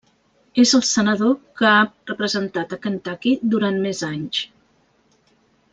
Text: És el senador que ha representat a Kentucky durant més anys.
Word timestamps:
És 0.61 0.71
el 0.77 0.81
senador 0.91 1.35
que 1.59 1.67
ha 1.73 1.83
representat 2.13 2.73
a 2.73 2.79
Kentucky 2.87 3.37
durant 3.53 3.81
més 3.85 4.05
anys. 4.13 4.41